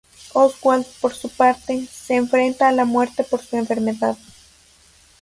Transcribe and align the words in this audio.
Oswald 0.33 0.87
por 0.99 1.13
su 1.13 1.29
parte, 1.29 1.85
se 1.85 2.15
enfrenta 2.15 2.67
a 2.67 2.71
la 2.71 2.85
muerte 2.85 3.23
por 3.23 3.39
su 3.39 3.55
enfermedad. 3.57 4.17